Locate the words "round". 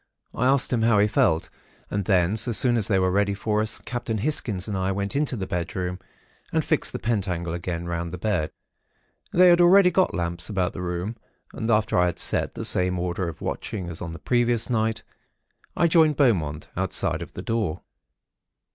7.85-8.11